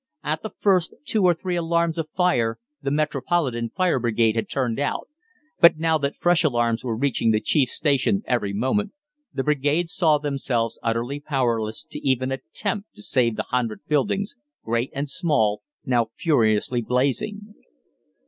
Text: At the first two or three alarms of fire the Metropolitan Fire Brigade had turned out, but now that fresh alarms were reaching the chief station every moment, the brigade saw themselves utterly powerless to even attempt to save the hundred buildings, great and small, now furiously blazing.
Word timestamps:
At 0.23 0.41
the 0.41 0.49
first 0.57 0.95
two 1.05 1.23
or 1.25 1.35
three 1.35 1.55
alarms 1.55 1.99
of 1.99 2.09
fire 2.09 2.57
the 2.81 2.89
Metropolitan 2.89 3.69
Fire 3.69 3.99
Brigade 3.99 4.35
had 4.35 4.49
turned 4.49 4.79
out, 4.79 5.07
but 5.59 5.77
now 5.77 5.99
that 5.99 6.15
fresh 6.15 6.43
alarms 6.43 6.83
were 6.83 6.97
reaching 6.97 7.29
the 7.29 7.39
chief 7.39 7.69
station 7.69 8.23
every 8.25 8.51
moment, 8.51 8.93
the 9.31 9.43
brigade 9.43 9.91
saw 9.91 10.17
themselves 10.17 10.79
utterly 10.81 11.19
powerless 11.19 11.85
to 11.85 11.99
even 11.99 12.31
attempt 12.31 12.95
to 12.95 13.03
save 13.03 13.35
the 13.35 13.43
hundred 13.51 13.81
buildings, 13.87 14.35
great 14.65 14.89
and 14.91 15.07
small, 15.07 15.61
now 15.85 16.07
furiously 16.15 16.81
blazing. 16.81 17.53